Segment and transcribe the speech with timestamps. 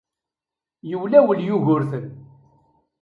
[0.89, 2.05] Yewlawel Yugurten.